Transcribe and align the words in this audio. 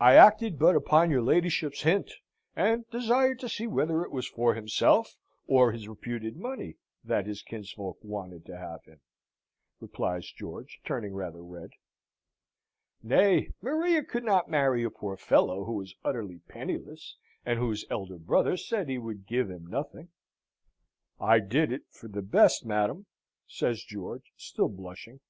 "I 0.00 0.16
acted 0.16 0.58
but 0.58 0.74
upon 0.74 1.08
your 1.08 1.22
ladyship's 1.22 1.82
hint, 1.82 2.10
and 2.56 2.84
desired 2.90 3.38
to 3.38 3.48
see 3.48 3.68
whether 3.68 4.02
it 4.02 4.10
was 4.10 4.26
for 4.26 4.56
himself 4.56 5.14
or 5.46 5.70
his 5.70 5.86
reputed 5.86 6.36
money 6.36 6.78
that 7.04 7.26
his 7.28 7.42
kinsfolk 7.42 7.98
wanted 8.02 8.44
to 8.46 8.58
have 8.58 8.82
him," 8.86 9.00
replies 9.78 10.32
George, 10.32 10.80
turning 10.84 11.14
rather 11.14 11.44
red. 11.44 11.70
"Nay, 13.04 13.50
Maria 13.62 14.02
could 14.02 14.24
not 14.24 14.50
marry 14.50 14.82
a 14.82 14.90
poor 14.90 15.16
fellow 15.16 15.62
who 15.62 15.74
was 15.74 15.94
utterly 16.02 16.40
penniless, 16.48 17.16
and 17.44 17.60
whose 17.60 17.86
elder 17.88 18.18
brother 18.18 18.56
said 18.56 18.88
he 18.88 18.98
would 18.98 19.26
give 19.28 19.48
him 19.48 19.68
nothing!" 19.68 20.08
"I 21.20 21.38
did 21.38 21.70
it 21.70 21.82
for 21.92 22.08
the 22.08 22.20
best, 22.20 22.64
madam," 22.66 23.06
says 23.46 23.84
George, 23.84 24.32
still 24.36 24.68
blushing. 24.68 25.20